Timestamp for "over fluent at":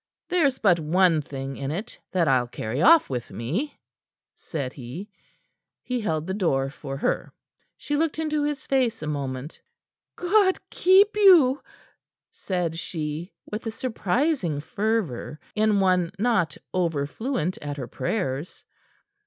16.73-17.77